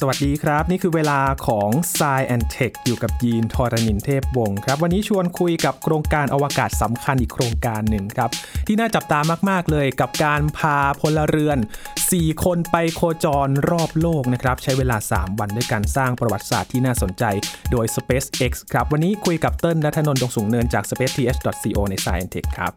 [0.00, 8.30] สวัสดีครับ นี่คือเวลาของ s ซแอนเทคอยู่กับยีนทอรานินเทพวงศ์ครับ วันนี้ชวนคุยกับโครงการอวกาศสำคัญอีกโครงการหนึ่งครับ
[8.66, 9.20] ที่น่าจับตา
[9.50, 11.58] มาก ๆ เลยกับการพาพลเรือน
[12.04, 17.24] 4 คนไปโคจรรอบโลกนะครับ ใช้เวลา 3 วันด้วยการสร้างประวัติศาสตร์ที่น่าสนใจ
[17.70, 22.72] โดย SpaceX ครับ วันนี้คุยกับเติ้ลณัฐนนท์ดวงสูงเนินจาก spaceth.co ใน Sci and Tech ครับ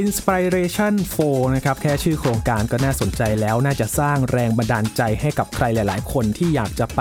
[0.00, 7.00] Inspiration 4 นะครับ แค่ชื่อโครงการก็น่าสนใจแล้วน่าจะสร้างแรงบันดาลใจให้กับใครหลาย ๆ คนที่อยากจะไป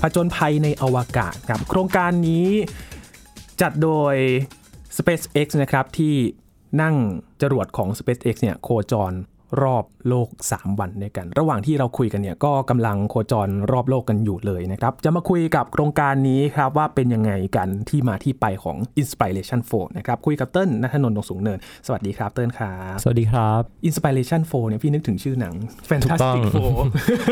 [0.00, 2.48] ผจญภัยในอวกาศครับ โครงการนี้
[3.60, 4.14] จัดโดย
[4.96, 6.14] SpaceX นะครับที่
[6.82, 6.94] นั่ง
[7.42, 9.12] จรวดของ SpaceX เนี่ยโคจร
[9.62, 25.54] รอบโลก 3 วันด้วยกัน ระหว่างที่เราคุยกันเนี่ยก็กำลังโคจรรอบโลกกันอยู่เลยนะครับ จะมาคุยกับโครงการนี้ครับว่าเป็นยังไงกันที่มาที่ไปของ Inspiration 4นะครับคุยกับเติ้ลนัทนนท์ดงสูงเนิน สวัสดีครับเติ้ลครับสวัสดีครับ Inspiration 4เนี่ยพี่นึกถึงชื่อหนัง
[26.04, 26.72] ถูกต้อง Fantastic Four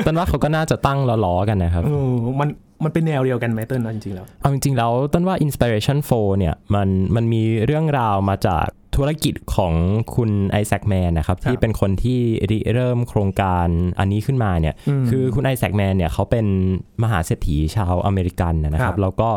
[0.06, 2.48] ต้นว่าเขาก็น่าจะตั้งล้อๆกันนะครับเออมัน
[2.84, 8.66] มันเป็นแนวเดียวกันไหมเติ้ลเอาจริงๆแล้ว เอาจริงๆแล้วต้นว่า Inspiration 4เนี่ยมันมันมีเรื่องราวมาจาก
[8.98, 9.74] ธุรกิจของ
[10.14, 13.68] คุณไอแซคแมนนะครับครับที่เป็นคนที่ริเริ่มโครงการ
[13.98, 16.46] อันนี้ขึ้นมาเนี่ยอืมคือคุณไอแซคแมนเนี่ยเขาเป็น
[17.02, 19.28] มหาเศรษฐีชาวอเมริกันนะคครัรับบแล้วก็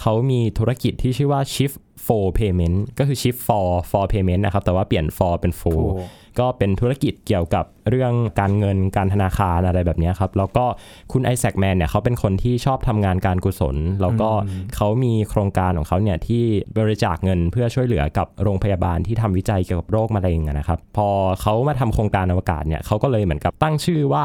[0.00, 6.06] เขามีธุรกิจที่ชื่อว่า Shift for Payment ก็คือ Shift for for Payment นะครับ แต่ว่าเปลี่ยน for เป็น for โอ้
[6.42, 10.64] ก็เป็นธุรกิจเกี่ยวกับเรื่องการเงินการธนาคารอะไรแบบเนี้ยครับ แล้วก็
[11.12, 14.28] คุณไอแซคแมนเนี่ยเขาเป็นคนที่ชอบทำงานการกุศล แล้วก็
[14.76, 16.44] เขามีโครงการของเขาเนี่ยที่
[16.78, 21.08] บริจาคเงินเพื่อช่วยเหลือกับโรงพยาบาลที่ทำวิจัยเกี่ยวกับโรคมะเร็งอะนะครับ พอ
[21.42, 24.24] เขามาทำโครงการอวกาศเนี่ยเขาก็เลยเหมือนกับตั้งชื่อว่า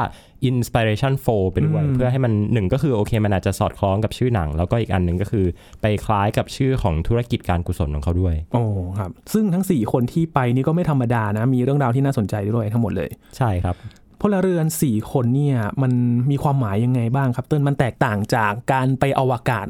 [0.50, 5.46] Inspiration 4ไปด้วยเพื่อให้มันหนึ่งก็คือโอเคมันอาจจะสอดคล้องกับชื่อหนัง แล้วก็อีกอันหนึ่งก็คือ
[5.82, 8.64] ไปคล้ายกับชื่อของธุรกิจการกุศลของเขาด้วย โอ้
[9.00, 13.76] ครับ ซึ่งทั้ง 4 คนที่ไปนี่ก็ไม่ธรรมดานะ มีเรื่องราวที่น่าสนใจด้วยทั้งหมดเลย ใช่ครับ
[14.22, 15.92] พลเรือน 4 คนเนี่ยมัน
[16.32, 19.68] มีความหมายยังไงบ้างครับเติ้ลมันแตกต่างจากการไปอวกาศ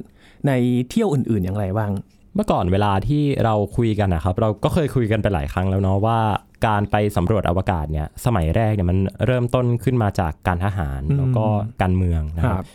[0.47, 0.51] ใน
[0.90, 1.91] เที่ยวอื่นๆอย่างไรบ้าง
[2.36, 6.19] เมื่อก่อนเวลาที่เราคุยกันนะครับ เราก็เคยคุยกันไปหลายครั้งแล้วเนาะว่า
[6.68, 11.46] การไปสำรวจอวกาศเนี่ยสมัยแรกเนี่ยมันเริ่มต้นขึ้นมาจากการทหารอืมแล้วก็
[11.81, 12.66] การเมืองนะคครัรับบ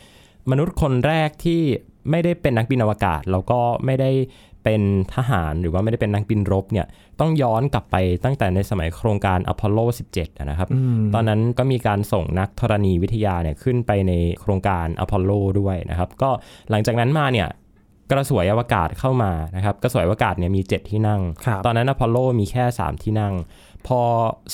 [0.51, 1.63] มนุษย์คนแรกที่
[2.11, 4.11] ไม่ได้เป็นนักบินอวกาศ แล้วก็ไม่ได้
[4.65, 4.83] เป็น
[5.15, 6.87] ทหารหรือว่าไม่ได้เป็นนักบินรบเนี่ย
[7.21, 9.79] ต้องย้อนกลับไปตั้งแต่ในสมัยโครงการอพอลโล
[10.13, 15.31] 17อะนะครับอืมตอนนั้นก็มีการส่งนักธรณีวิทยาเนี่ยขึ้นไปในโครงการอพอลโล
[15.61, 16.31] ด้วยนะครับ ก็
[16.71, 17.49] หลังจากนั้นมาเนี่ย
[18.11, 23.35] กระสวยอวกาศเข้ามานะครับกระสวยอวกาศเนี่ยมี 7 ที่นั่งครับตอนนั้นอพอลโลมีแค่ 3 ที่นั่ง
[23.87, 24.01] พอ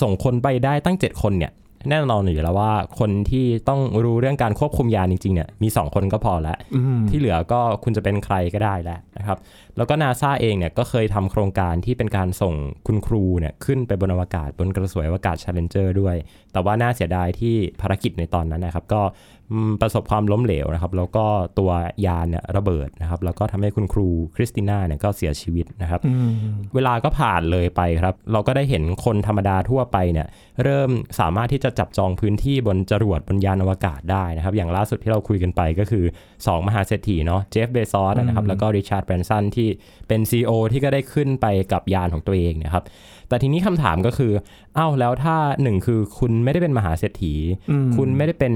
[0.00, 1.52] ส่งคนไปได้ตั้ง 7 คนเนี่ย
[1.90, 9.38] แน่นอนอยู่แล้วว่าคนที่ต้องรู้เรื่องการควบคุมยานจริงๆเนี่ยมี 2 คนก็พอแล้วอืมที่เหลือก็คุณจะเป็นใครก็ได้แหละนะครับ
[9.76, 12.54] แล้วก็นาซาเองเนี่ยก็เคยทำโครงการที่เป็นการส่ง
[12.86, 16.16] คุณครูเนี่ยขึ้นไปบนอวกาศบนกระสวยอวกาศ Challenger ด้วย
[16.52, 19.02] แต่ว่าน่าเสียดายที่ภารกิจในตอนนั้นนะครับ ก็
[19.50, 21.26] อืมประสบความล้มเหลวนะครับ แล้วก็
[21.58, 21.70] ตัว
[22.06, 26.30] ยานเนี่ยระเบิดนะครับ แล้วก็ทำให้คุณครูคริสติน่าเนี่ยก็เสียชีวิตนะครับอืม
[26.74, 30.26] เวลาก็ผ่านเลยไปครับ เราก็ได้เห็นคนธรรมดาทั่วไปเนี่ย
[30.62, 30.90] เริ่ม
[31.20, 36.04] สามารถที่จะจับจองพื้นที่บนจรวดบนยานอวกาศได้นะครับ อย่างล่าสุดที่เราคุยกันไปก็คือ
[36.36, 39.61] 2 มหาเศรษฐีเนาะเจฟเบซอสนะครับแล้วก็ริชาร์ดแบรนสันที่
[40.08, 42.84] เป็น CEO ที่ก็ได้ขึ้นไปกับยานของตัวเองเนะครับ
[43.28, 44.32] แต่ทีนี้คำถามก็คือ
[44.76, 47.34] เอ้าแล้วถ้าหนึ่งคือคุณไม่ได้เป็นมหาเศรษฐี
[47.70, 48.52] อืมคุณไม่ได้เป็น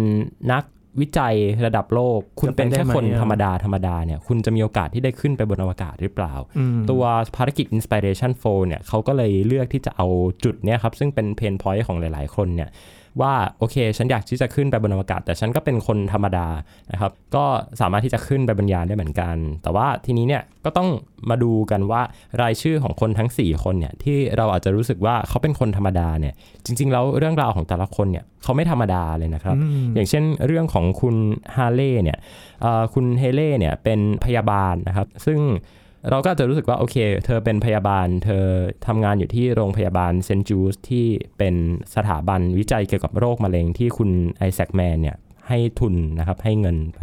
[0.52, 0.64] นัก
[1.00, 1.34] วิจัย
[1.66, 7.02] ระดับโลก คุณเป็นแค่คนจะเป็นได้ไหมอะธรรมดาธรรมดาเนี่ย คุณจะมีโอกาสที่ได้ขึ้นไปบนอวกาศหรือเปล่าอืมตัว
[7.36, 10.06] ภารกิจ Inspiration 4เนี่ยเขาก็เลยเลือกที่จะเอา
[10.44, 12.68] จุดเนี้ยครับ ซึ่งเป็นเพนพอยต์ของหลาย ๆ คนเนี่ย
[13.22, 16.46] ว่าโอเค ฉันอยากที่จะขึ้นไปบนอวกาศ แต่ฉันก็เป็นคนธรรมดา
[16.92, 17.44] นะครับ ก็
[17.80, 20.88] สามารถที่จะขึ้นไปบนยานได้เหมือนกัน แต่ว่าทีนี้เนี่ยก็ต้อง
[21.30, 22.02] มาดูกันว่า
[22.42, 26.34] รายชื่อของคนทั้ง 4 คนเนี่ยที่เราอาจจะรู้สึกว่าเขาเป็นคนธรรมดาเนี่ย
[26.66, 31.16] จริง ๆ แล้วเรื่องราวของแต่ละคนเนี่ยเขาไม่ธรรมดาเลยนะครับอืมอย่างเช่นเรื่องของคุณ
[31.56, 32.18] ฮาเล่เนี่ย
[32.62, 35.40] เอ่อคุณเฮเล่เนี่ยเป็นพยาบาลนะครับ ซึ่ง
[36.10, 38.44] เราก็อาจจะรู้สึกว่า โอเค เธอเป็นพยาบาล เธอ
[38.86, 41.06] ทำงานอยู่ที่โรงพยาบาลเซนต์จูสที่
[41.38, 41.54] เป็น
[41.94, 45.16] สถาบันวิจัยเกี่ยวกับโรคมะเร็งที่คุณไอแซคแมนเนี่ย
[45.48, 47.00] ให้ทุนนะครับให้เงินไป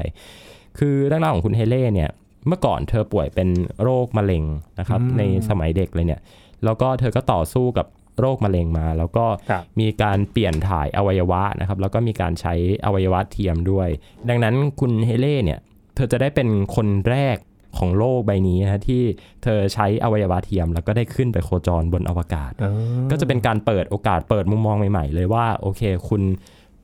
[0.80, 2.10] คือเรื่องราวของคุณเฮเล่เนี่ย
[2.48, 3.50] เมื่อก่อนเธอป่วยเป็น
[3.84, 4.44] โรคมะเร็ง
[4.80, 6.22] นะครับอืมในสมัยเด็กเลยเนี่ย
[6.66, 7.88] แล้วก็เธอก็ต่อสู้กับ
[8.20, 12.54] โรคมะเร็งมา แล้วก็ครับมีการเปลี่ยนถ่ายอวัยวะนะครับแล้วก็มีการใช้
[12.86, 13.90] อวัยวะเทียมด้วย
[14.30, 15.60] ดังนั้นคุณเฮเล่เนี่ย
[15.96, 17.38] เธอจะได้เป็นคนแรก
[17.78, 19.02] ของโลกใบนี้นะที่
[19.44, 22.74] เธอใช้อวัยวะเทียม แล้วก็ได้ขึ้นไปโคจรบนอวกาศอ๋อ
[23.12, 26.42] ก็จะเป็นการเปิดโอกาสเปิดมุมมองใหม่ๆ เลยว่าโอเคคุณเ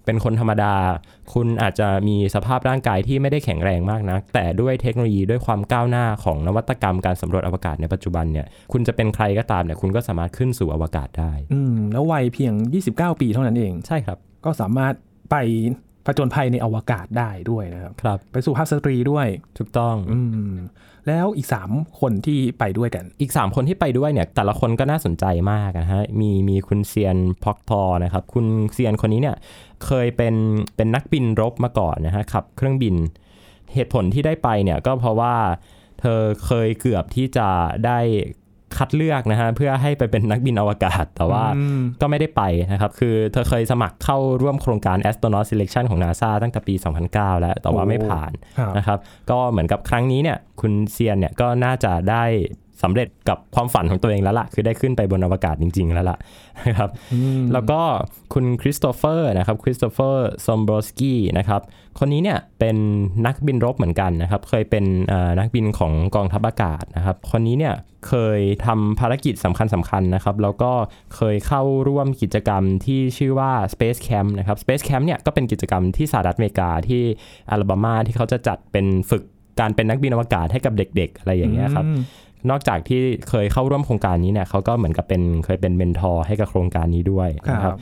[0.09, 0.73] เป็นคนธรรมดา
[1.33, 12.53] คุณอาจจะมีสภาพร่างกายที่ไม่ได้แข็งแรงมากนะแต่ด้วยเทคโนโลยีด้วยความก้าวหน้าของนวัตกรรมการสำรวจอวกาศในปัจจุบันเนี่ย คุณจะเป็นใครก็ตามเนี่ย คุณก็สามารถขึ้นสู่อวกาศได้ อืม แล้ววัยเพียง
[12.89, 14.93] 29 ปีเท่านั้นเอง ใช่ครับ ก็สามารถ
[15.31, 15.35] ไป
[16.05, 20.19] ผจญภัยในอวกาศได้ด้วยนะครับครับ ไปสู่ภาพสตรีด้วยถูกต้องอื
[20.51, 20.55] ม
[21.07, 29.35] แล้วอีก 3 คนที่ไปด้วยกัน อีก 3 คนที่ไปด้วยเนี่ย แต่ละคนก็น่าสนใจมากนะฮะมีมีคุณเซียนพอกทอนะครับ คุณเซียนคนนี้เนี่ย
[29.85, 30.35] เคยเป็น
[30.75, 32.95] เป็นนักบินรบมาก่อนนะฮะขับเครื่องบิน
[33.73, 35.35] เหตุผลที่ได้ไปเนี่ยก็เพราะว่า
[36.01, 37.49] เธอเคยเกือบที่จะ
[37.85, 37.99] ได้
[38.77, 46.75] คัดเลือกนะฮะเพื่อให้ไปเป็นนักบินอวกาศ แต่ว่าอืมก็ไม่ได้ไปนะครับ คือเธอเคยสมัครเข้าร่วมโครงการ Astronaut Selection ของ NASA ตั้งแต่ปี
[47.07, 48.97] 2009 แล้วแต่ว่าไม่ผ่านครับนะครับ
[49.31, 52.23] ก็เหมือนกับครั้งนี้เนี่ยคุณเซียนเนี่ยก็น่าจะได้
[52.83, 56.17] สำเร็จกับความฝันของตัวเองแล้วล่ะ คือได้ขึ้นไปบนอวกาศจริง ๆ แล้วล่ะ
[56.67, 57.81] นะครับอืมแล้วก็
[58.33, 61.61] คุณคริสโตเฟอร์นะครับคริสโตเฟอร์เซมบรอสกี้นะครับ
[61.99, 62.77] คนนี้เนี่ยเป็น
[63.25, 67.73] นักบินรบเหมือนกันนะครับ เคยเป็นเอ่อนักบินของกองทัพอากาศนะครับ คนนี้เนี่ย
[68.07, 70.71] เคยทำภารกิจสำคัญสำคัญๆนะครับ แล้วก็
[71.15, 77.03] เคยเข้าร่วมกิจกรรมที่ชื่อว่า Space Camp นะครับ Space Camp เนี่ยก็เป็นกิจกรรมที่สหรัฐอเมริกาที่
[77.49, 79.23] อลาบามาที่เขาจะจัดเป็นฝึก
[79.59, 82.01] การเป็นนักบินอวกาศให้กับเด็ก ๆ อะไรอย่างเงี้ยครับอืม
[82.49, 87.77] นอกจากที่เคยเข้าร่วมโครงการนี้เนี่ยเขาก็เหมือนกับเป็นเคยเป็นเมนทอร์ให้กับโครงการนี้ด้วยนะครับ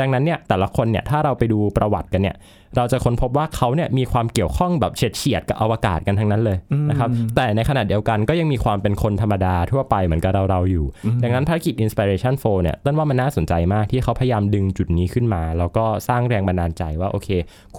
[0.00, 2.36] ดังนั้นเนี่ยแต่ละคนเนี่ยถ้าเราไปดูประวัติกันเนี่ย
[2.76, 6.58] เราจะค้นพบว่าเขาเนี่ยมีความเกี่ยวข้องแบบเฉียดเฉียดๆกับอวกาศกันทั้งนั้นเลย
[6.90, 10.86] นะครับแต่ในขณะเดียวกันก็ยังมีความเป็นคนธรรมดาทั่วไปเหมือนกับเราเราๆอยู่
[11.22, 17.28] ดังนั้นภารกิจ Inspiration 4เนี่ยต้นว่ามันน่าสนใจมากที่เขาพยายามดึงจุดนี้ขึ้นมา แล้วก็สร้างแรงบันดาลใจว่าโอเค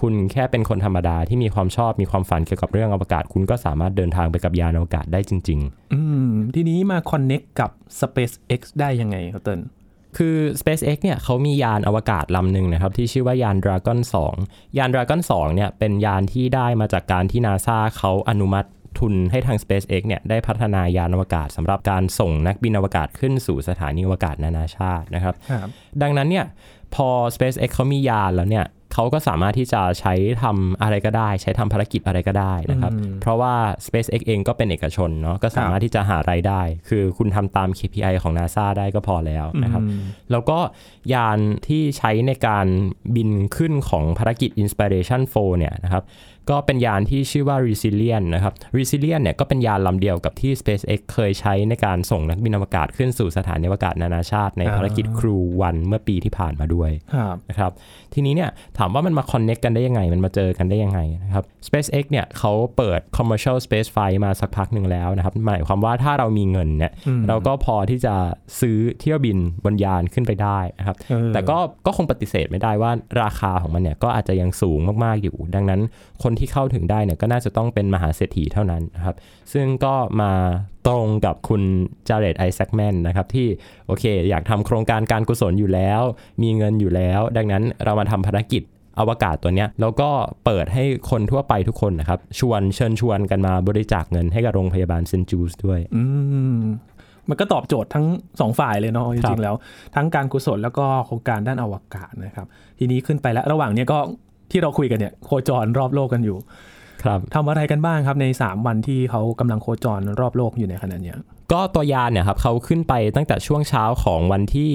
[0.00, 7.70] คุณแค่เป็นคนธรรมดาที่มีความชอบมีความฝันเกี่ยวกับเรื่องอวกาศ คุณก็สามารถเดินทางไปกับยานอวกาศได้จริง ๆ อืมทีนี้มาคอนเน็กกับ
[8.00, 9.60] SpaceX ได้ยังไงครับเติ้ล
[10.16, 13.98] คือ SpaceX เนี่ยเขามียานอวกาศลำหนึ่งนะครับ ที่ชื่อว่ายาน Dragon
[14.38, 18.68] 2 ยาน Dragon 2 เนี่ยเป็นยานที่ได้มาจากการที่ NASA เขาอนุมัติ
[18.98, 25.68] ทุนให้ทาง SpaceX เนี่ยได้พัฒนายานอวกาศสำหรับการส่งนักบินอวกาศขึ้นสู่สถานีอวกาศนานาชาตินะครับครับ
[26.02, 26.46] ดังนั้นเนี่ย
[26.94, 28.64] พอ SpaceX เขามียานแล้วเนี่ย
[28.94, 33.54] เขาก็สามารถที่จะใช้ทำอะไรก็ได้ ใช้ทำภารกิจอะไรก็ได้นะครับ เพราะว่า
[33.86, 39.82] SpaceX เองก็เป็นเอกชนเนาะก็สามารถที่จะหารายได้ คือคุณทำตาม KPI ของ NASA ได้ก็พอแล้วนะครับ
[40.30, 40.58] แล้วก็
[41.12, 42.66] ยานที่ใช้ในการ
[43.16, 46.02] บินขึ้นของภารกิจ Inspiration 4เนี่ยนะครับ
[46.50, 57.72] ก็เป็นยานที่ชื่อว่า Resilient นะครับ Resilient เนี่ยก็เป็นยานลำเดียวกับที่ SpaceX เคยใช้ในการส่งนักบินอวกาศขึ้นสู่สถานีอวกาศนานาชาติในภารกิจ Crew 1เมื่อปีที่ผ่านมาด้วยครับนะครับ
[58.14, 66.92] ทีนี้เนี่ยถามว่ามันมาคอนเน็กกันได้ยังไง มันมาเจอกันได้ยังไงนะครับ SpaceX เนี่ยเขาเปิด commercial space flight มาสักพักหนึ่งแล้วนะครับ หมายความว่าถ้าเรามีเงินเนี่ย
[67.28, 68.14] เราก็พอที่จะ
[68.60, 72.90] ซื้อเที่ยวบินบนยานขึ้นไปได้นะครับเออแต่ก็ก็คงปฏิเสธไม่ได้ว่า
[73.22, 75.80] ราคาของมันเนี่ยก็อาจจะยังสูงมากๆอยู่ ดังนั้น
[76.22, 79.16] คนที่เข้าถึงได้เนี่ยก็น่าจะต้องเป็นมหาเศรษฐีเท่านั้นนะครับ
[79.52, 80.32] ซึ่งก็มา
[80.86, 81.62] ตรงกับคุณ
[82.08, 83.46] จาเรตไอแซคแมนนะครับที่
[83.86, 86.00] โอเค อยากทำโครงการการกุศลอยู่แล้ว
[86.42, 88.62] มีเงินอยู่แล้ว ดังนั้นเรามาทำภารกิจ
[89.00, 90.10] อวกาศตัวเนี้ยแล้วก็
[90.44, 96.02] เปิดให้คนทั่วไปทุกคนนะครับชวนเชิญชวนกันมาบริจาคเงินให้กับโรงพยาบาลเซนจูสด้วยอื
[96.58, 96.60] ม
[97.28, 98.06] มันก็ตอบโจทย์ทั้ง
[98.40, 99.54] สองฝ่ายเลยเนาะจครัริบงๆแล้ว
[99.94, 102.46] ทั้งการกุศลแล้วก็โครงการด้านอวกาศนะครับ
[102.78, 103.98] ทีนี้ขึ้นไปแล้วระหว่างเนี้ยก็
[104.50, 106.38] ที่เราคุยกันเนี่ยโคจรรอบโลกกันอยู่
[107.02, 111.16] ครับทำอะไรกันบ้างครับใน 3 วันที่เขากำลังโคจรรอบโลกอยู่ในขณะเนี้ย
[111.52, 114.70] ก็ตัวยานเนี่ยครับเขาขึ้นไปตั้งแต่ช่วงเช้าของวันที่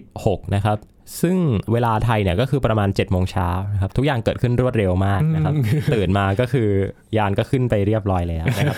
[0.00, 0.78] 16 นะครับ
[1.20, 1.36] ซึ่ง
[1.72, 5.54] เวลาไทยเนี่ยก็คือประมาณ7จ็ดโมงเช้านะครับทุกอย่างเกิดขึ้นรวดเร็วมากนะครับ
[5.94, 6.68] ตื่นมาก็คือ
[7.16, 8.76] ยานก็ขึ้นไปเรียบร้อยแล้วนะครับ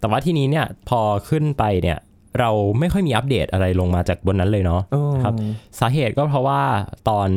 [0.00, 1.98] แต่ว่าทีนี้เนี่ยพอขึ้นไปเนี่ย
[2.40, 5.34] เราไม่ค่อยมีอัปเดตอะไรลงมาจากบนนั้นเลยเนาะเออครับ
[5.80, 6.60] สาเหตุก็เพราะว่า
[7.08, 7.28] ตอน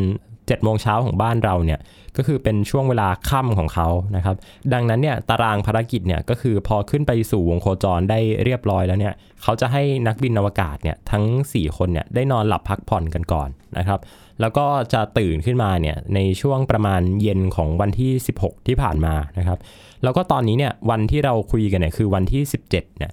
[0.45, 1.79] 7จ็ดโมงเช้าของบ้านเราเนี่ย
[2.17, 4.35] ก็คือเป็นช่วงเวลาค่ำของเขานะครับ
[4.73, 11.23] ดังนั้นเนี่ยตารางภารกิจเนี่ยก็คือพอขึ้นไปสู่วงโคจรได้เรียบร้อยแล้วเนี่ยเขาจะให้นักบินอวกาศเนี่ยทั้ง
[11.53, 13.99] 4 คนเนี่ยได้นอนหลับพักผ่อนกันก่อนนะครับ
[14.41, 19.59] แล้วก็จะตื่นขึ้นมาเนี่ยในช่วงประมาณเย็นของวันที่ 16 ที่ผ่านมานะครับ
[20.03, 23.11] แล้วก็ตอนนี้เนี่ยวันที่เราคุยกันเนี่ยคือวันที่ 17เนี่ย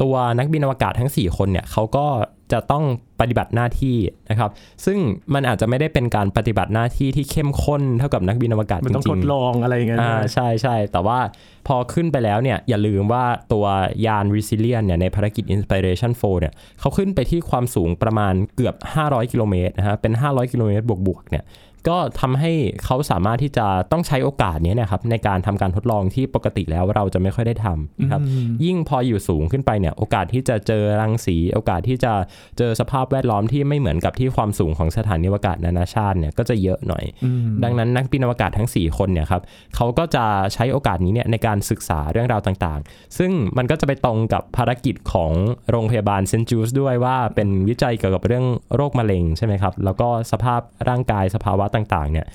[0.00, 2.06] ตัวนักบินอวกาศทั้ง 4 คนเนี่ยเขาก็
[2.52, 2.84] จะต้อง
[3.20, 3.96] ปฏิบัติหน้าที่
[4.30, 4.50] นะครับ
[4.84, 4.98] ซึ่ง
[5.34, 11.18] มันอาจจะไม่ได้เป็นการปฏิบัติหน้าที่ที่เข้มข้นเท่ากับนักบินอวกาศมันจต้องริทงดๆลองอะไรอย่างเงี้ยอ่าใช่ใช่แต่ว่า
[11.66, 13.66] พอขึ้นไปแล้วเนี่ยอย่าลืมว่าตัว
[14.06, 18.74] ยาน Resilient เนี่ยในภารกิจ Inspiration 4เนี่ยเขาขึ้นไปที่ความสูงประมาณเกือบ
[19.04, 21.46] 500 กิโลเมตรนะฮะเป็น 500 กิโลเมตรบวกๆเนี่ย
[21.88, 22.52] ก็ทำให้
[22.84, 32.12] เขาสามารถที่จะต้องใช้โอกาสนี้นะครับในการทำการทดลองที่ปกติแล้วเราจะไม่ค่อยได้ทำนะครับอืมยิ่งพออยู่สูงขึ้นไปเนี่ยโอกาสที่จะเจอรังสี โอกาสที่จะ
[32.58, 39.42] เจอสภาพแวดล้อมที่ไม่เหมือนกับที่ความสูงของสถานีอวกาศนานาชาติเนี่ยก็จะเยอะหน่อยอืมดังนั้นนักบินอวกาศทั้ง 4 คนเนี่ยครับ
[39.76, 45.32] เขาก็จะใช้โอกาสนี้เนี่ยในการศึกษาเรื่องราวต่างๆ ซึ่งมันก็จะไปตรงกับภารกิจของ
[45.70, 52.26] โรงพยาบาลเซนต์จูสด้วยว่าเป็นวิจัยเกี่ยวกับเรื่องโรคมะเร็งใช่ไหมครับแล้วก็สภาพร่างกายสภาวะต่างๆเนี่ย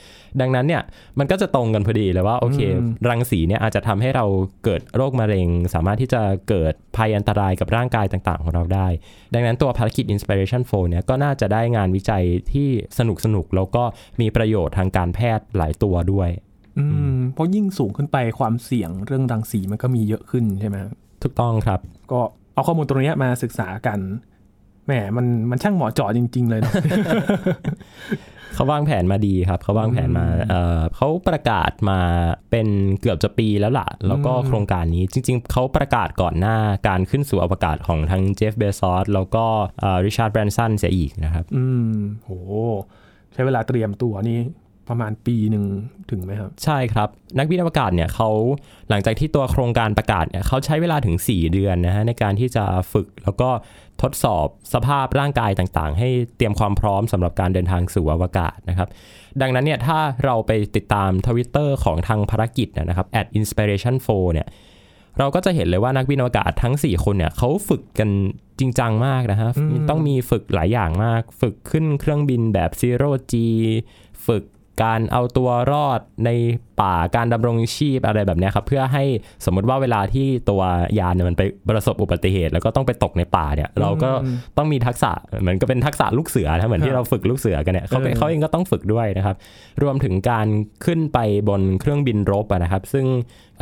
[0.41, 0.81] ดังนั้นเนี่ย
[1.19, 4.25] มันก็จะตรงกันพอดีเลยว่าโอเคอืมรังสีเนี่ยอาจจะทำให้เรา
[4.63, 8.87] เกิดโรคมะเร็ง สามารถที่จะเกิดภัยอันตรายกับร่างกายต่างๆ ของเราได้
[9.33, 12.23] ดังนั้นตัวภารกิจ Inspiration 4เนี่ยก็น่าจะได้งานวิจัย
[12.53, 13.83] ที่สนุกสนุกๆแล้วก็
[14.21, 16.29] มีประโยชน์ทางการแพทย์หลายตัวด้วย
[16.77, 16.85] อื
[17.17, 20.91] มเพราะยิ่งสูงขึ้นไปความเสี่ยงเรื่องรังสีมันก็มีเยอะขึ้นใช่ไหมครับ
[21.23, 21.79] ถูกต้องครับ
[22.11, 22.21] ก็
[22.53, 23.99] เอาข้อมูลตรงเนี้ยมาศึกษากัน
[24.85, 26.73] แหมมันมันช่างเหมาะเจาะจริง ๆ เลยเนาะ
[28.55, 31.99] เขาวางแผนมาดีครับ เขาวางแผนมาเอ่อเขาประกาศมา
[32.51, 32.67] เป็น
[33.01, 36.55] เกือบจะปีแล้วล่ะ แล้วก็อืมโครงการนี้จริง ๆ เขาประกาศก่อนหน้า
[36.87, 39.45] การขึ้นสู่อวกาศของทั้งเจฟเบซอสแล้วก็
[40.05, 42.29] ริชาร์ดแบรนสันเสียอีกนะครับ อืมโห
[43.33, 44.39] ใช้เวลาเตรียมตัวนี่
[44.89, 45.65] ประมาณปีหนึ่ง
[46.09, 48.29] ถึงไหมครับ ใช่ครับ นักบินอวกาศเนี่ยเขา
[48.89, 52.63] หลังจากที่ตัวโครงการประกาศเนี่ยเขาใช้เวลาถึง 4 เดือนนะฮะในการที่จะ
[52.93, 53.49] ฝึกแล้วก็
[54.01, 58.89] ทดสอบสภาพร่างกายต่างๆ ให้เตรียมความพร้อมสำหรับการเดินทางสู่อวกาศนะครับ
[59.41, 64.47] ดังนั้นเนี่ยถ้าเราไปติดตามทวิตเตอร์ของทางภารกิจนะครับ at inspiration 4เนี่ย
[65.19, 68.09] เราก็จะเห็นเลยว่านักบินอวกาศทั้ง 4 คนเนี่ยเขาฝึกกัน
[68.59, 73.33] จริงจังมากนะฮะอืมต้องมีฝึกหลายอย่างมาก ฝึกขึ้นเครื่องบินแบบ zero G
[74.27, 74.43] ฝึก
[74.83, 76.29] การเอาตัวรอดใน
[76.81, 79.03] ป่าการดำรงชีพอะไรแบบเนี้ยครับเพื่อให้
[79.45, 80.61] สมมติว่าเวลาที่ตัว
[80.99, 85.11] ยานเนี่ยมันไปประสบอุบัติเหตุ แล้วก็ต้องไปตกในป่าเนี่ย เราก็อืมต้องมีทักษะ
[85.41, 89.35] เหมือนก็เป็นทักษะลูกเสือนะเหมือนที่เราฝึกลูกเสือกันเนี่ยเขาก็เออเขาเองก็ต้องฝึกด้วยนะครับ
[89.83, 90.47] รวมถึงการ
[90.85, 93.05] ขึ้นไปบนเครื่องบินรบอะนะครับ ซึ่ง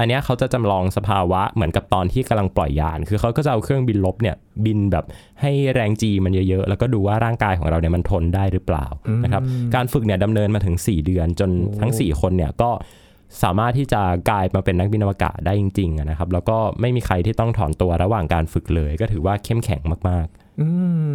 [0.02, 5.06] อันเนี้ยเขาจะจำลองสภาวะเหมือนกับตอนที่กำลังปล่อยยาน คือเขาก็จะเอาเครื่องบินรบเนี่ยบินแบบ
[5.42, 8.86] ให้แรงจีมันเยอะๆ แล้วก็ดูว่าร่างกายของเราเนี่ยมันทนได้หรือเปล่า
[9.24, 9.44] นะครับ
[9.76, 11.50] การฝึกเนี่ยดำเนินมาถึง 4 เดือนจน
[11.82, 12.70] ทั้ง 4 คนเนี่ยก็
[13.44, 20.28] สามารถที่จะกลายมาเป็นนักบินอวกาศได้จริงๆอะนะครับ แล้วก็ไม่มีใครที่ต้องถอนตัวระหว่างการฝึกเลย ก็ถือว่าเข้มแข็งมาก
[20.62, 20.68] อื
[21.10, 21.12] ม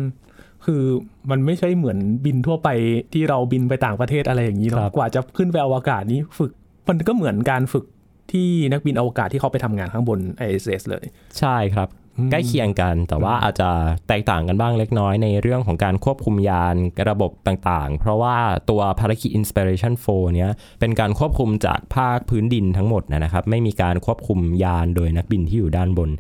[0.64, 0.83] คือ
[1.31, 2.69] มันไม่ใช่เหมือนบินทั่วไป
[3.12, 6.50] ที่เราบินไปต่างประเทศอะไรอย่างนี้ครัเนาะบกว่าจะขึ้นไปอวกาศนี้ฝึก
[6.88, 7.85] มันก็เหมือนการฝึก
[8.33, 11.90] ที่นักบินอวกาศที่เขาไปทำงานข้างบน ISS เลยๆใช่ครับ
[12.30, 13.71] ใกล้เคียงกันแต่ว่าอาจจะ
[14.09, 16.76] แตกต่างกันบ้างเล็กน้อยในเรื่องของการควบคุมยาน
[17.11, 18.37] ระบบต่างๆ เพราะว่า
[18.71, 26.11] ตัวภารกิจ Inspiration 4เนี้ยเป็นการควบคุมจากภาคพื้นดินทั้งหมดนะครับ ไม่มีการควบคุมยานโดยนักบินที่อยู่ด้านบน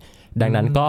[0.40, 0.88] ดังนั้นก็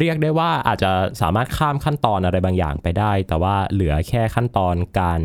[0.00, 5.20] เรียกได้ว่าอาจจะสามารถข้ามขั้นตอนอะไรบางอย่างไปได้ แต่ว่าเหลือแค่ขั้นตอนการ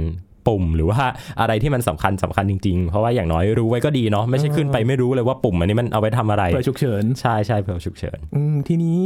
[0.47, 0.99] ปุ่มหรือว่า
[1.39, 8.97] อะไรที่มันสำคัญสำคัญจริงๆ เพราะว่าอย่างน้อยรู้ไว้ก็ดีเนาะไม่ใช่ขึ้นไปไม่รู้เลยว่าปุ่มอันนี้มันเอาไว้ทำอะไรเพื่อฉุกเฉินใช่ใช่เผื่อฉุกเฉินอืมทีนี้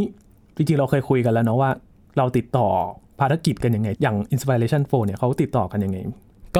[0.55, 1.71] จริงๆเราเคยคุยกันแล้วเนาะว่า
[2.17, 2.67] เราติดต่อ
[3.19, 5.99] ภารกิจกันยังไง อย่าง Inspiration 4เนี่ยเขาติดต่อกันยังไง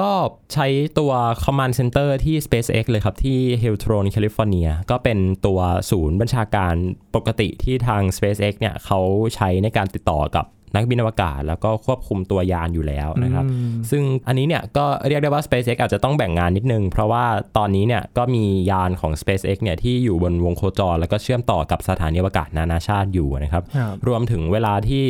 [0.08, 0.12] ็
[0.54, 0.66] ใช้
[0.98, 1.12] ตัว
[1.44, 6.74] Command Center ที่ SpaceX เลยครับที่ Hiltron แคลิฟอร์เนียก็เป็นตัวศูนย์บัญชาการ
[7.14, 9.00] ปกติที่ทาง SpaceX เนี่ยเขา
[9.34, 13.44] ใช้ในการติดต่อกับ นักบินอวกาศ แล้วก็ควบคุมตัวยานอยู่แล้วนะครับ
[13.90, 17.24] ซึ่งอันนี้เนี่ยก็เรียกได้ว่า SpaceX อาจจะต้องแบ่งงานนิดนึง เพราะว่า
[17.56, 25.04] ตอนนี้เนี่ยก็มียานของ SpaceX เนี่ยที่อยู่บนวงโคจร แล้วก็เชื่อมต่อกับสถานีอวกาศนานาชาติอยู่นะครับครับรวมถึงเวลาที่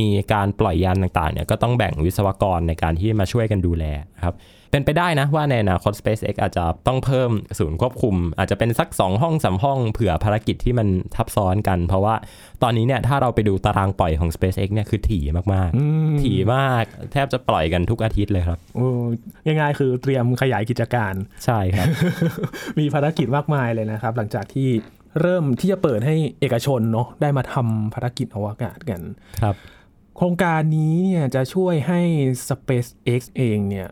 [0.00, 3.84] มีการปล่อยยานต่างๆเนี่ยก็ต้องแบ่งวิศวกรในการที่มาช่วยกันดูแล
[4.16, 4.34] นะครับ
[4.70, 12.14] เป็นไปได้นะว่าในอนาคต SpaceX อาจจะต้องเพิ่มศูนย์ควบคุม อาจจะเป็นสัก 2 ห้อง3ห้องเผื่อภารกิจที่มันทับซ้อนกัน เพราะว่า
[12.62, 18.88] ตอนนี้เนี่ยถ้าเราไปดูตารางปล่อยของ SpaceX เนี่ยคือถี่มากอืมๆถี่มากแทบจะปล่อยกันทุกอาทิตย์เลยครับโอ้
[19.44, 21.86] ง่ายๆ คือเตรียมขยายกิจการใช่ครับ
[22.78, 24.68] มีภารกิจมากมายเลยนะครับ หลังจากที่
[25.20, 29.00] เริ่มที่จะเปิดให้เอกชนเนาะได้มาทำภารกิจอวกาศกัน
[29.42, 29.56] ครับ
[30.16, 32.00] โครงการนี้เนี่ยจะช่วยให้
[32.48, 33.88] SpaceX เองเนี่ย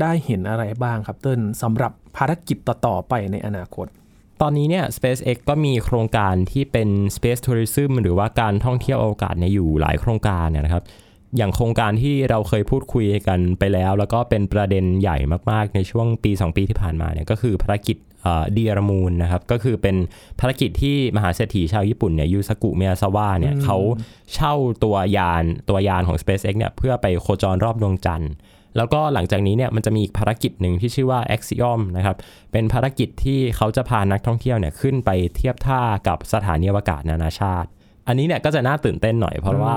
[0.00, 3.86] ได้เห็นอะไรบ้างครับเติ้ลสำหรับภารกิจต่อ ๆ ไปในอนาคต
[4.40, 10.84] ตอนนี้เนี่ย SpaceX ก็มีโครงการที่เป็น Space Tourism หรือว่าการท่องเที่ยวอวกาศเนี่ยอยู่หลายโครงการเนี่ยนะครับ
[11.36, 15.18] อย่างโครงการที่เราเคยพูดคุยกันไปแล้ว แล้วก็เป็นประเด็นใหญ่
[15.50, 17.96] มากๆ ในช่วงปี 2 ปีที่ผ่านมาเนี่ยก็คือภารกิจ
[18.52, 19.96] เดียร์มูนนะครับก็คือเป็น
[20.40, 23.78] ภารกิจที่มหาเศรษฐีชาวญี่ปุ่นเนี่ยยูสกุเมียซาวะเนี่ยเขา
[24.34, 28.32] เช่าตัวยานตัวยานของ SpaceX เนี่ยเพื่อไปโคจรรอบดวงจันทร์
[28.76, 32.16] แล้วก็หลังจากนี้เนี่ยมันจะมีอีกภารกิจหนึ่งที่ชื่อว่า Axiom นะครับ
[32.52, 37.68] เป็นภารกิจที่เขาจะพานักท่องเที่ยวเนี่ยขึ้นไปเทียบท่ากับสถานีอวกาศนานาชาติ
[38.08, 39.74] อันนี้เนี่ยก็จะน่าตื่นเต้นหน่อย เพราะว่า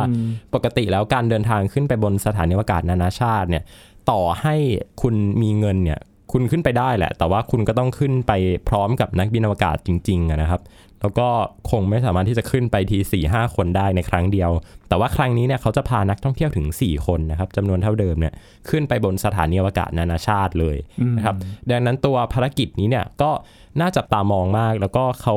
[0.54, 3.64] ปกติแล้วการเดินทางขึ้นไปบนสถานีอวกาศนานาชาติเนี่ย
[4.12, 4.56] ต่อให้
[5.02, 6.00] คุณมีเงินเนี่ย
[6.32, 8.32] คุณขึ้นไปได้แหละ แต่ว่าคุณก็ต้องขึ้นไป
[8.70, 10.62] พร้อมกับนักบินอวกาศจริงๆนะครับ
[11.06, 11.30] แล้วก็
[11.72, 14.52] คงไม่สามารถที่จะขึ้นไปที4ี่ห้าคนได้ในครั้งเดียว
[14.90, 18.34] แต่ว่าครั้งนี้เนี่ยเขาจะพานักท่องเที่ยวถึง 4 คนนะครับจำนวนเท่าเดิมเนี่ย
[18.70, 20.78] ขึ้นไปบนสถานีอวกาศนานาชาติเลย
[21.18, 21.36] นะครับ
[21.70, 23.32] ดังนั้นตัวภารกิจนี้เนี่ยก็
[23.80, 25.36] น่าจับตามองมาก แล้วก็เขา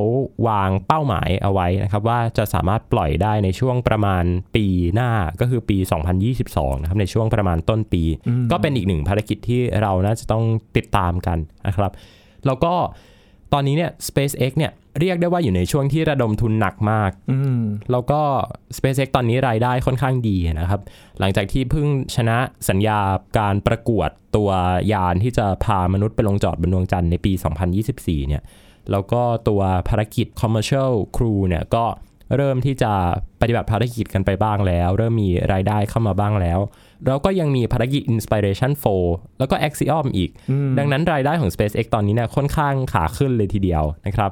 [0.49, 4.25] วางเป้าหมายเอาไว้นะครับว่าจะสามารถปล่อยได้ในช่วงประมาณ
[4.57, 5.11] ปีหน้า
[5.41, 5.79] ก็คือปี
[6.31, 8.03] 2022นะครับในช่วงประมาณต้นปี
[8.51, 10.45] ก็เป็นอีกหนึ่งภารกิจที่เราน่าจะต้อง
[10.77, 11.93] ติดตามกันนะครับ
[12.47, 12.75] แล้วก็
[13.52, 17.11] ตอนนี้เนี่ย SpaceX เนี่ยเรียกได้ว่าอยู่ในช่วงที่ระดมทุนหนักมาก
[17.93, 18.21] แล้วก็
[18.76, 20.81] SpaceX ตอนนี้รายได้ค่อนข้างดีนะครับ
[21.21, 21.87] หลังจากที่เพิ่ง
[22.17, 22.38] ชนะ
[22.69, 23.00] สัญญา
[23.38, 24.50] การประกวดตัว
[24.93, 27.33] ยานที่จะพามนุษย์ไปลงจอดบนดวงจันทร์ในปี
[27.81, 28.43] 2024 เนี่ย
[28.90, 31.85] แล้วก็ตัวภารกิจ Commercial Crew เนี่ยก็
[32.37, 32.93] เริ่มที่จะ
[33.40, 36.59] ปฏิบัติภารกิจกันไปบ้างแล้ว เริ่มมีรายได้เข้ามาบ้างแล้ว
[37.07, 38.73] แล้วก็ยังมีภารกิจ Inspiration
[39.07, 40.31] 4 แล้วก็ Axiom อีก
[40.78, 44.31] ดังนั้นรายได้ของ SpaceX ตอนนี้เนี่ยค่อนข้างขาขึ้นเลยทีเดียวนะครับ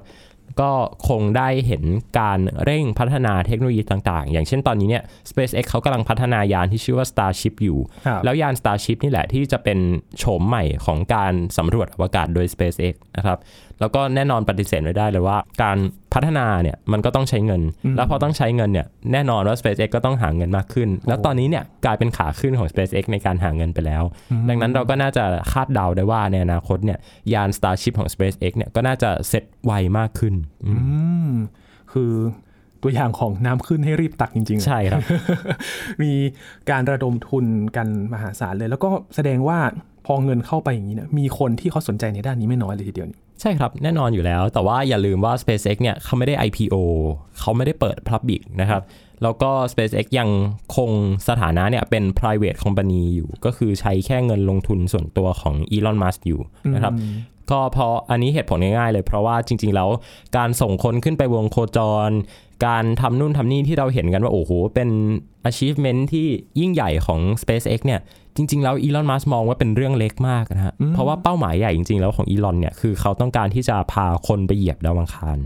[0.61, 0.73] ก็
[1.08, 1.85] คงได้เห็น
[2.18, 7.78] การเร่งพัฒนาเทคโนโลยีต่างๆ อย่างเช่นตอนนี้เนี่ย SpaceX เขากำลังพัฒนายานที่ชื่อว่า Starship อยู่
[8.25, 9.78] แล้วยาน Starship นี่แหละที่จะเป็น
[10.18, 13.38] โฉมใหม่ของการสำรวจอวกาศโดย SpaceX นะครับ
[13.80, 15.78] แล้วก็แน่นอนปฏิเสธไม่ได้เลยว่า การ
[16.14, 17.62] พัฒนาเนี่ยมันก็ต้องใช้เงิน
[17.97, 24.02] แล้วพอต้องใช้เงินเนี่ยแน่นอนว่า SpaceX ก็ต้องหาเงินมากขึ้น แล้วตอนนี้เนี่ยกลายเป็นขาขึ้นของ SpaceX ในการหาเงินไปแล้ว
[24.49, 26.99] ดังนั้นเราก็น่าจะคาดเดาได้ว่าในอนาคตเนี่ย
[27.33, 30.73] ยาน Starship ของ SpaceX เนี่ยก็น่าจะเสร็จไวมากขึ้นอื
[31.28, 31.30] ม
[31.92, 32.12] คือ
[32.83, 35.02] ตัวอย่างของน้ำขึ้นให้รีบตักจริง ๆ ใช่ครับ
[36.02, 36.12] มี
[36.71, 37.45] การระดมทุน
[37.76, 39.59] กันมหาศาลเลย แล้วก็แสดงว่า
[40.06, 43.09] พอเงินเข้าไปอย่างนี้เนี่ยมีคนที่เขาสนใจในด้านนี้ไม่น้อยเลยทีเดียว
[43.40, 46.75] ใช่ครับ แน่นอนอยู่แล้ว แต่ว่าอย่าลืมว่า SpaceX เนี่ยเขาไม่ได้ IPO
[47.38, 48.83] เขาไม่ได้เปิด Public นะครับ
[49.23, 50.31] แล้วก็ SpaceX ยัง
[50.76, 50.90] คง
[51.28, 56.40] สถานะเนี่ยเป็น private company อยู่ ก็คือใช้แค่เงินลงทุนส่วนตัวของ Elon Musk อยู่
[56.75, 56.95] นะครับ
[57.50, 59.88] ก็เพราะอันนี้เหตุผลง่ายๆเลย เพราะว่าจริง ๆ แล้ว
[60.37, 61.78] การส่งคนขึ้นไปวงโคจ
[62.09, 62.11] ร
[62.66, 64.88] การทำนู่นทำนี่ที่เราเห็นกันว่าโอ้โหเป็น
[65.50, 66.26] achievement ที่
[66.60, 68.02] ยิ่งใหญ่ของ SpaceX เนี่ย
[68.38, 75.38] จริง ๆ แล้วอีลอนมัสมองว่าเป็นเรื่องเล็กมากนะฮะ เพราะว่าเป้าหมายใหญ่จริง ๆ แล้วของอีลอนเนี่ย คือเขาต้องการที่จะพาคนไปเหยียบดาวอังคาร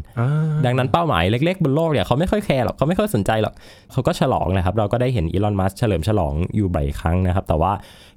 [0.65, 3.55] ดังนั้นเป้าหมายเล็ก ๆ บนโลกเนี่ยเขาไม่ค่อยแคร์หรอก เขาไม่ค่อยสนใจหรอก
[3.93, 7.73] เขาก็ฉลองนะครับ เราก็ได้เห็นอีลอนมัสเฉลิมฉลองอยู่บ่อยครั้งนะครับ แต่ว่า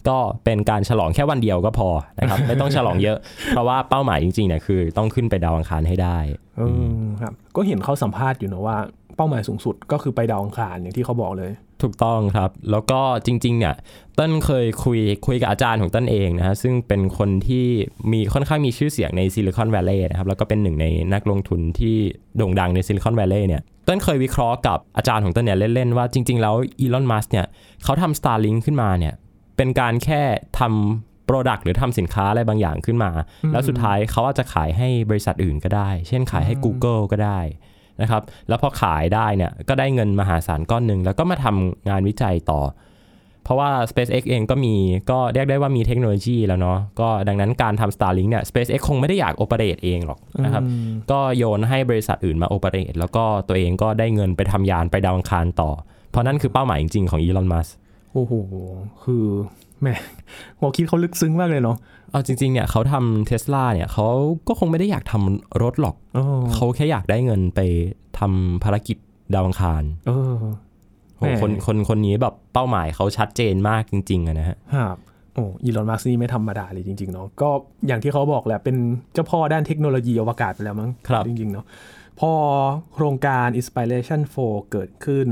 [0.08, 3.18] ก็เป็นการฉลองแค่วันเดียวก็พอนะครับ ไม่ต้องฉลองเยอะ
[3.50, 6.18] เพราะว่าเป้าหมายจริงๆเนี่ยคือ ต้องขึ้นไปดาวอังคารให้ได้
[6.58, 6.62] เอ
[7.04, 8.78] อครับ ก็เห็นเขาสัมภาษณ์อยู่นะว่า
[9.18, 11.52] เป้าหมายสูงสุดก็คือไปดาวอังคารอย่างที่เขาบอกเลย
[11.84, 13.76] ถูกต้องครับ แล้วก็จริง ๆ เนี่ย
[14.16, 17.66] เต้นเคยคุยคุยกับอาจารย์ของเต้นเองนะฮะซึ่งเป็นคนที่
[18.12, 21.96] มีค่อนข้างมีชื่อเสียงในซิลิคอนแวลลีย์นะครับแล้วก็เป็นหนึ่งในนักลงทุนที่
[22.38, 27.46] โด่งดังในซิลิคอนแวลลีย์เนี่ยเติ้ลเคยวิเคราะห์กับอาจารย์ของเติ้ลเนี่ยเล่น ๆ ว่าจริง ๆ แล้วอีลอนมัสก์เนี่ย
[27.84, 29.14] เขาทำ Starlink ขึ้นมาเนี่ย
[29.58, 30.22] เป็นการแค่
[30.60, 33.12] ทำ Product หรือทำสินค้าอะไรบางอย่างขึ้นมา
[33.52, 37.40] แล้วสุดท้ายเขาอาจจะขายให้บริษัทอื่นก็ได้ เช่นขายให้ Google ก็ได้
[38.02, 42.62] นะครับ แล้วพอขายได้เนี่ยก็ได้เงินมหาศาลก้อนหนึ่งแล้วก็มาทำงานวิจัยต่อ
[43.44, 44.76] เพราะว่า SpaceX เองก็มี
[45.12, 50.64] ก็เรียกได้ว่ามีเทคโนโลยีแล้วเนาะก็ดังนั้นการทำ Starlink เนี่ย SpaceX คงไม่ได้อยากโอเปเรตเองหรอกนะครับ
[51.12, 55.70] ก็โยนให้บริษัทอื่นมาโอเปเรตแล้วก็ตัวเองก็ได้เงินไปทำยานไปดาวอังคารต่อ
[56.12, 57.68] เพราะนั่นคือเป้าหมายจริงๆของอีลอนมัส
[58.14, 58.34] โอ้โห
[59.04, 59.26] คือ
[59.84, 59.90] แหม
[60.60, 61.78] หัวคิดเขาลึกซึ้งมากเลยเนาะ
[62.12, 64.08] เอาจริงๆเนี่ยเขาทำเทสลาเนี่ยเขา
[64.48, 67.60] ก็คงไม่ได้อยากทำรถหรอกเออเขาแค่อยากได้เงินไป
[68.20, 68.98] ทำภารกิจ
[69.34, 70.34] ดาวอังคารเออ
[71.18, 74.98] โหคนคนคนนี้แบบเป้าหมายเขาชัดเจนมากจริงๆอะนะฮะครับ
[75.34, 77.50] โอ้อีลอนมัสนี่ไม่ธรรมดาเลยจริงๆเนาะก็
[77.88, 78.78] อย่างที่เขาบอกแหละเป็น
[79.14, 81.66] เจ้าพ่อด้านเทคโนโลยีอวกาศไปแล้วมั้งครับจริงๆเนาะ
[82.20, 82.32] พอ
[82.94, 85.28] โครงการ Inspiration 4 เกิดขึ้น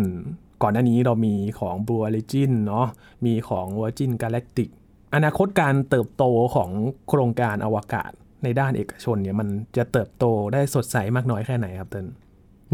[0.62, 2.88] ก่อนหน้านี้เรามีของ Blue Origin เนาะ
[3.26, 4.70] มีของ Virgin Galactic
[5.16, 6.24] อนาคตการเติบโต
[6.56, 6.70] ของ
[7.10, 8.12] โครงการอวกาศ
[8.44, 9.48] ในด้านเอกชนเนี่ยมัน
[9.78, 12.08] จะเติบโตได้สดใสมากน้อยแค่ไหนครับเติ้ล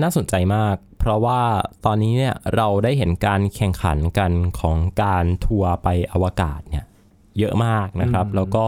[0.02, 1.42] น่าสนใจมาก เพราะว่า
[1.86, 6.86] ตอนนี้เนี่ยเราได้เห็นการแข่งขันกันของการทัวร์ไปอวกาศเนี่ย
[7.40, 8.66] เยอะมากนะครับ แล้วก็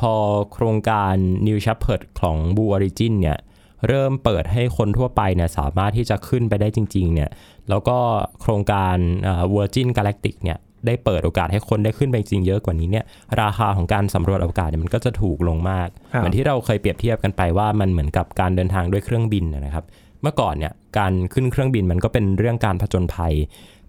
[0.00, 0.14] พอ
[0.52, 1.14] โครงการ
[1.46, 3.38] New Shepard ของ Blue Origin เนี่ย
[3.88, 7.30] เริ่มเปิดให้คนทั่วไปเนี่ยสามารถที่จะขึ้นไปได้จริงๆเนี่ย
[7.70, 7.98] แล้วก็
[8.40, 13.04] โครงการเอ่อ Virgin Galactic เนี่ยได้เปิดโอกาสให้คนได้ขึ้นไปจริงเยอะกว่านี้เนี่ย
[13.40, 19.84] ราคาของการสำรวจอวกาศเนี่ยมันก็จะถูกลงมากครับเหมือนที่เราเคยเปรียบเทียบกันไปว่ามันเหมือนกับการเดินทางด้วยเครื่องบินนะครับ
[20.22, 23.34] เมื่อก่อนเนี่ยการขึ้นเครื่องบินมันก็เป็นเรื่องการผจญภัย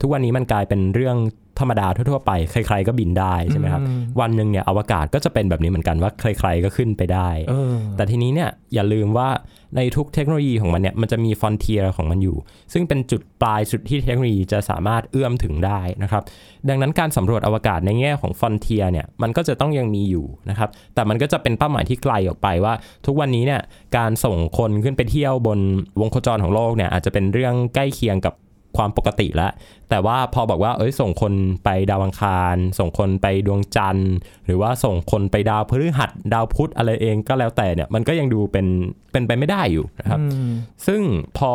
[0.02, 1.18] ทุกวันนี้มันกลายเป็นเรื่อง
[1.60, 9.30] ธรรมดาทั่วๆไปใครๆก็บินได้ใช่ไหมครับอืมวันหนึ่งเนี่ยอวกาศก็จะเป็นแบบนี้เหมือนกันว่าใครๆก็ขึ้นไปได้เออแต่ทีนี้เนี่ยอย่าลืมว่า
[9.78, 12.38] ในทุกเทคโนโลยีของมันเนี่ยมันจะมีฟอนเทียร์ของมันอยู่
[12.74, 16.24] ซึ่งเป็นจุดปลายสุดที่เทคโนโลยีจะสามารถเอื้อมถึงได้นะครับ
[16.70, 22.74] ดังนั้นการสำรวจอวกาศในแง่ของ frontier เนี่ยมันก็จะต้องยังมีอยู่นะครับแต่มันก็จะเป็นเป้าหมายที่ไกลออกไปว่า
[23.06, 23.62] ทุกวันนี้เนี่ย
[23.98, 25.60] การส่งคนขึ้นไปเที่ยวบน
[26.00, 28.34] วงโคจรของโลกเนี่ยอาจจะเป็นเรื่องใกล้เคียงกับ
[28.78, 29.52] ความปกติแล้ว
[29.94, 34.14] แต่ว่าพอบอกว่าเอ้ยส่งคนไปดาวอังคาร ส่งคนไปดวงจันทร์
[34.46, 38.66] หรือว่าส่งคนไปดาวพฤหัสดาวพุธอะไรเองก็แล้วแต่เนี่ยมันก็ยังดูเป็น
[39.12, 40.52] เป็นไปไม่ได้อยู่นะครับอืม
[40.88, 41.02] ซึ่ง
[41.38, 41.54] พอ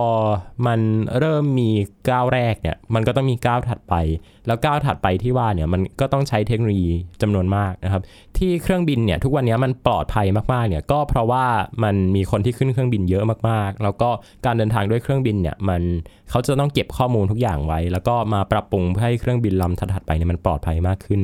[0.67, 0.81] มัน
[1.19, 1.71] เริ่มมี
[2.11, 3.95] ก้าวแรกเนี่ยมันก็ต้องมีก้าวถัดไป
[4.47, 6.91] แล้วก้าวถัดไปที่ว่าเนี่ยมันก็ต้องใช้เทคโนโลยี
[7.23, 8.03] จำนวนมากนะครับ
[8.39, 11.45] ที่เครื่องบินเนี่ยทุกวันนี้มันปลอดภัยมากๆเนี่ยก็เพราะว่า
[11.85, 14.11] มันมีคนที่ขึ้นเครื่องบินเยอะมากๆ แล้วก็
[14.47, 15.83] การเดินทางด้วยเครื่องบินเนี่ยมัน
[16.31, 21.21] เขาจะต้องเก็บข้อมูลทุกอย่างไว้ แล้วก็มาปรับปรุงเพื่อให้เครื่องบินลำถัดๆไปเนี่ยมันปลอดภัยมากขึ้น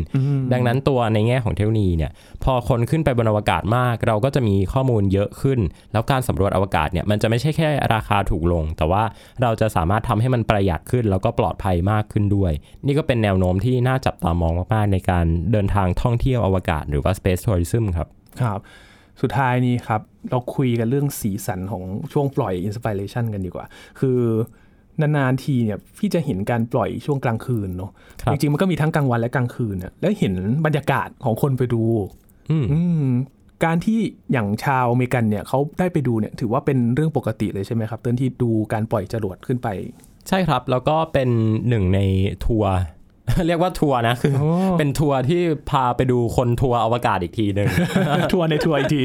[0.53, 2.13] ดังนั้นตัวในแง่ของเทคโนโลยีเนี่ย
[2.45, 5.59] พอคนขึ้นไปบนอวกาศมาก เราก็จะมีข้อมูลเยอะขึ้น
[5.93, 9.03] แล้วการสำรวจอวกาศเนี่ยมันจะไม่ใช่แค่ราคาถูกลง แต่ว่า
[9.43, 12.53] เราจะสามารถทำให้มันประหยัดขึ้น แล้วก็ปลอดภัยมากขึ้นด้วย
[12.87, 18.09] นี่ก็เป็นแนวโน้มที่น่าจับตามองมากๆในการเดินทางท่องเที่ยวอวกาศหรือว่า space tourism ครับ
[18.43, 18.61] ครับ
[19.23, 23.67] สุดท้ายนี้ครับ เราคุยกันเรื่องสีสันของช่วงปล่อยอินสปิเรชันกันดีกว่า
[24.01, 24.21] คือ
[25.01, 27.91] นานๆทีเนี่ยพี่จะเห็นการปล่อยช่วงกลางคืนเนาะ
[28.23, 30.35] ครับจริงๆมันก็มีทั้งกลางวันและกลางคืนเนี่ยแล้วเห็น
[30.67, 31.83] บรรยากาศของคนไปดู
[32.51, 33.09] อืมอืม
[33.65, 33.99] การที่
[34.33, 39.69] อย่างชาวอเมริกันเนี่ยเขาได้ไปดูเนี่ยถือว่าเป็นเรื่องปกติเลยใช่ไหมครับเติ้ลที่ดูการปล่อยจรวดขึ้นไป
[40.29, 41.29] ใช่ครับ แล้วก็เป็น
[41.69, 42.01] หนึ่งใน
[42.45, 42.75] ทัวร์
[43.47, 47.69] เรียกว่าทัวร์นะคือโอ้เป็นทัวร์ที่พาไปดูคนทัวร์อวกาศอีกทีหนึ่ง
[48.33, 49.03] ทัวร์ในทัวร์อีกที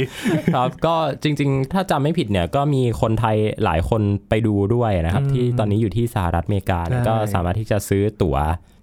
[0.55, 8.37] ครับก็จริง ๆ ถ้าจำไม่ผิดเนี่ยก็มีคนไทยหลายคนไปดูด้วยนะครับ ที่ตอนนี้อยู่ที่สหรัฐอเมริกาเนี่ยใช่ก็สามารถที่จะซื้อตั๋ว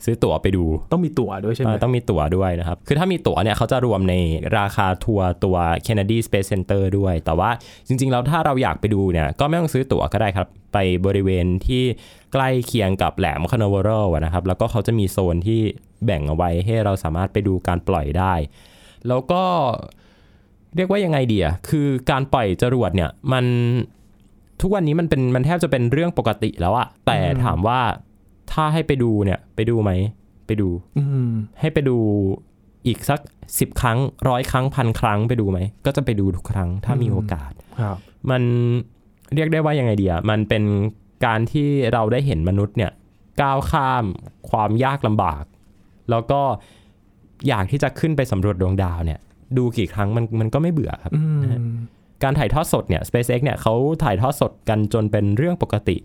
[0.05, 4.15] ซื้อตั๋วไปดู ต้องมีตั๋วด้วยใช่ไหมเอ่อต้องมีตั๋วด้วยนะครับ คือถ้ามีตั๋วเนี่ยเขาจะรวมใน
[4.59, 7.51] ราคาทัวร์ตัว Kennedy Space Center ด้วย แต่ว่า
[7.89, 11.83] จริง ๆ แล้วถ้าเราอยากไปดูเนี่ยก็ไม่ต้องซื้อตั๋วก็ได้ครับ ไปบริเวณที่
[12.37, 15.61] ใกล้เคียงกับแหลมคานเวอร์นะครับ แล้วก็เขาจะมีโซนที่
[16.05, 18.35] แบ่งเอาไว้ให้เราสามารถไปดูการปล่อยได้
[19.09, 19.43] แล้วก็
[20.77, 23.45] เรียกว่ายังไงดีอะคือการปล่อยจรวดเนี่ยมัน
[24.61, 27.81] ทุกวันนี้มันเป็นมันแทบจะเป็นเรื่องปกติแล้วอะแต่ถามว่า
[28.53, 29.91] ถ้าให้ไปดูเนี่ยไปดูไหม
[30.47, 30.69] ไปดู
[30.99, 31.97] อืมให้ไปดู
[32.87, 33.21] อีกสัก
[33.59, 37.97] สิบครั้งร้อยครั้งพันครั้งไปดูไหม ก็จะไปดูทุกครั้งถ้ามีอืมโอกาสครับ
[38.31, 38.43] มัน
[39.35, 40.63] เรียกได้ว่ายังไงเดียมันเป็น
[41.25, 42.93] การที่เราได้เห็นมนุษย์เนี่ย
[43.43, 44.05] ก้าวข้าม
[44.51, 45.45] ความยากลำบาก
[46.11, 46.41] แล้วก็
[47.49, 49.21] อยากที่จะขึ้นไปสำรวจดวงดาวเนี่ย
[49.57, 51.43] ดูกี่ครั้งมันมันก็ไม่เบื่อครับอืม
[52.23, 53.75] การถ่ายทอดสดเนี่ย SpaceX เนี่ยเขา
[54.05, 55.97] ถ่ายทอดสดกันจนเป็นเรื่องปกติ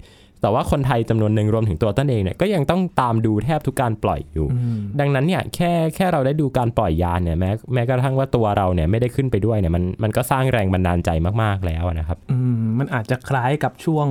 [0.42, 11.10] แต่ว่าคนไทยจำนวนหนึ่งรวมถึงตัวต้นเองเนี่ยก็ยังต้องตามดูแทบทุกการปล่อยอยู่อืมดังนั้นเนี่ยแค่แค่เราได้ดูการปล่อยยานเนี่ยแม้แม้กระทั่งว่าตัวเราเนี่ยไม่ได้ขึ้นไปด้วยเนี่ยมันมันก็สร้างแรงบันดาลใจ
[11.44, 14.08] มาก ๆแล้วนะครับ อืมมันอาจจะคล้ายกับช่วง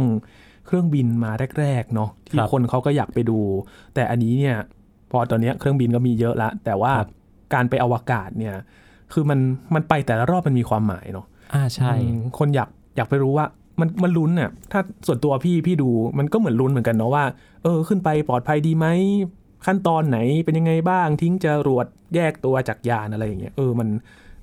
[0.70, 3.38] เครื่องบินมาแรกๆเนาะที่ครับคนเขาก็อยากไปดู
[3.94, 4.56] แต่อันนี้เนี่ย
[5.10, 7.08] พอตอนเนี้ยเครื่องบินก็มีเยอะละ แต่ว่าครับ
[7.54, 8.54] การไปอวกาศเนี่ย
[9.12, 9.38] คือมัน
[9.74, 13.46] มันไปแต่ละรอบมันมีความหมายเนาะอ่าใช่อืมคนอยากอยากไปรู้ว่า
[13.80, 17.24] มันมันลุ้นเนี่ยถ้าส่วนตัวพี่พี่ดูมันก็เหมือนลุ้นเหมือนกันเนาะว่า
[17.62, 18.86] เออ ขึ้นไปปลอดภัยดีไหม
[19.66, 23.88] ขั้นตอนไหนเป็นยังไงบ้างทิ้งจรวดแยกตัวจากยานอะไรอย่างเงี้ยเออมัน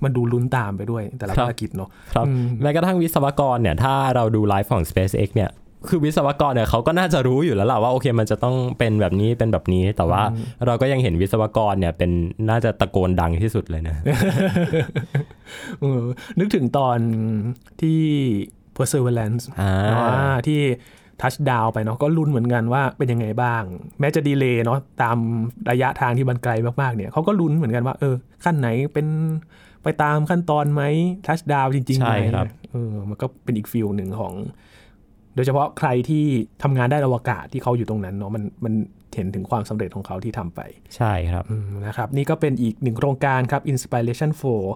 [0.03, 5.49] มันดูลุ้นตามไปด้วยแต่ละภารกิจเนาะครับอืมแม้กระทั่งวิศวกรเนี่ย ถ้าเราดูไลฟ์ของ SpaceX เนี่ย
[5.89, 10.21] คือวิศวกรเนี่ยเขาก็น่าจะรู้อยู่แล้วล่ะว่าโอเคมันจะต้องเป็นแบบนี้เป็นแบบนี้ แต่ว่า
[10.65, 12.11] เราก็ยังเห็นวิศวกรเนี่ยเป็น
[12.49, 13.95] น่าจะตะโกนดังที่สุดเลยนะ
[15.79, 16.01] เออ
[16.39, 16.97] นึกถึงตอน
[17.81, 17.99] ที่
[18.75, 19.71] perseverance อ่า
[20.09, 20.59] อ่าที่
[21.21, 23.63] ทัชดาวไปเนาะก็ลุ้นเหมือนกันว่าเป็นยังไงบ้าง
[23.99, 25.17] แม้จะดีเลย์เนาะตาม
[25.71, 29.07] ระยะทางที่มันไกลมากๆเนี่ยเขาก็ลุ้นเหมือนกันว่า เออ ขั้นไหนเป็น
[29.83, 30.83] ไปตามขั้นตอนไหม
[31.27, 34.33] ทัชดาวจริงๆใช่ไหมครับเออมันก็เป็นอีกฟิลหนึ่งของ
[35.37, 36.23] โดยเฉพาะใครที่
[36.63, 38.73] ทำงานได้านอวกาศที่เขาอยู่ตรงนั้นเนาะมันมัน
[39.15, 40.59] เห็นถึงความสำเร็จของเขาที่ทำไป
[40.95, 44.31] ใช่ครับอืมนะครับนี่ก็เป็นอีกหนึ่งโครงการครับ Inspiration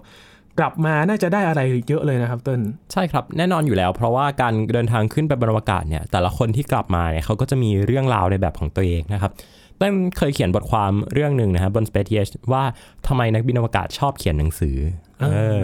[0.06, 2.60] 4 กลับมาน่าจะได้อะไรเยอะเลยนะครับเติ้ล
[2.92, 9.32] ใช่ครับแน่นอนอยู่แล้ว เพราะว่าการเดินทางขึ้นไปบนอวกาศเนี่ยแต่ละคนที่กลับมาเนี่ยเขาก็จะมีเรื่องราวในแบบของตัวเองนะครับ
[9.78, 12.64] เต้นเคยเขียนบทความเรื่องหนึ่งนะครับบน Space TH ว่า
[13.06, 14.76] ทำไมนักบินอวกาศชอบเขียนหนังสือ
[15.20, 15.26] เอ
[15.58, 15.60] อ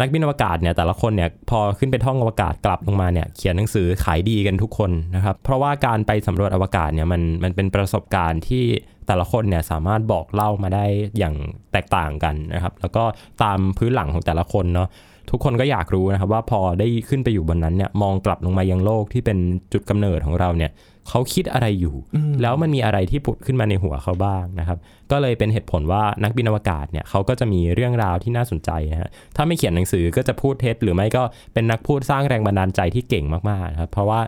[0.00, 8.64] นักบินอวกาศเนี่ยแต่ละคนเนี่ยพอขึ้นไปท่องอวกาศกลับลงมาเนี่ยเขียนหนังสือขายดีกันทุกคนนะครับเพราะว่าการไปสำรวจอวกาศเนี่ยมันมันเป็นประสบการณ์ที่
[9.06, 10.86] แต่ละคนเนี่ยสามารถบอกเล่ามาได้
[11.18, 11.34] อย่าง
[11.72, 13.04] แตกต่างกันนะครับแล้วก็
[13.42, 14.88] ตามพื้นหลังของแต่ละคนเนาะ
[15.30, 19.38] ทุกคนก็อยากรู้นะครับว่าพอได้ขึ้นไปอยู่บนนั้นเนี่ยมองกลับลงมายังโลกที่เป็น
[19.72, 20.72] จุดกำเนิดของเราเนี่ย
[21.08, 21.94] เขาคิดอะไรอยู่
[22.42, 24.78] แล้วมันมีอะไรที่ผุดขึ้นมาในหัวเขาบ้างนะครับ
[25.10, 31.22] ก็เลยเป็นเหตุผลว่านักบินอวกาศเนี่ยเขาก็จะมีเรื่องราวที่น่าสนใจนะฮะถ้าไม่เขียนหนังสือก็จะพูดเท็จหรือไม่ก็
[31.54, 34.20] เป็นนักพูดสร้างแรงบันดาลใจที่เก่งมากๆนะครับเพราะว่า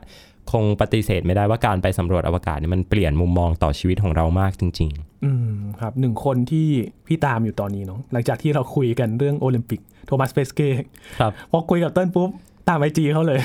[0.53, 4.93] คงปฏิเสธไม่ได้ว่าการไปสำรวจอวกาศเนี่ยมันเปลี่ยนมุมมองต่อชีวิตของเรามากจริง
[5.25, 6.69] อืมครับหนึ่งคนที่
[7.07, 12.31] พี่ตามอยู่ตอนนี้เนาะหลังจากที่เราคุยกันเรื่องโอลิมปิกโทมัสเปสเก้ครับพอคุยกับเติ้ลปุ๊บ
[12.69, 13.41] ตาม IG เขาเลย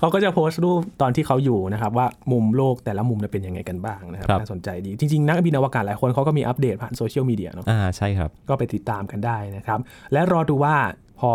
[0.00, 9.78] เขาก็จะโพสต์รูปตอนที่เขาอยู่นะครับ ว่ามุมโลกแต่ละมุมเนี่ยเป็นยังไงกันบ้างนะครับครับน่าสนใจดี จริง ๆ นักบินอวกาศหลายคนเขาก็มีอัปเดตผ่านโซเชียลมีเดียเนาะอ่าใช่ครับ ก็ไปติดตามกันได้นะครับ
[10.12, 10.74] และรอดูว่า
[11.20, 11.32] พอ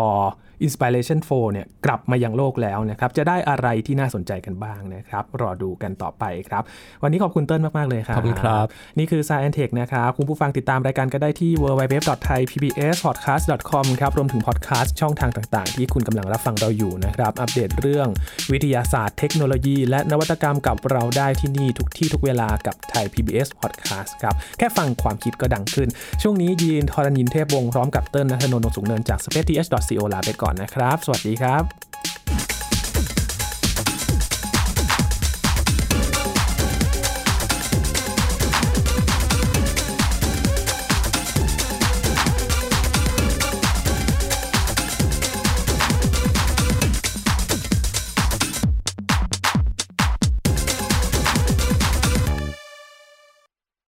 [0.66, 6.62] Inspiration 4เนี่ยกลับมายังโลกแล้วนะครับ จะได้อะไรที่น่าสนใจกันบ้างนะครับ รอดูกันต่อไปครับ
[7.02, 8.66] วันนี้ขอบคุณเติ้ลมาก ๆ เลยครับ ขอบคุณครับ
[8.98, 18.08] นี่คือ Science Tech นะครับ คุณผู้ฟังติดตามรายการก็ได้ที่ www.thaipbspodcast.com ครับ รวมถึงพอดแคสต์ช่องทางต่าง ๆ ที่คุณกำลังรับฟังเราอยู่นะครับ อัปเดตเรื่อง
[18.52, 25.88] วิทยาศาสตร์เทคโนโลยี และนวัตกรรมกับเราได้ที่นี่ทุกที่ทุกเวลากับไทย PBS Podcast ครับแค่ฟังความคิดก็ดังขึ้น
[26.22, 31.91] ช่วงนี้ยีนทรณินเทพวงศ์พร้อมกับเติ้ลนัทนนท์วงศ์สูงเนินจาก spaceth.co ลาไปก่อนนะครับ สวัสดีครับ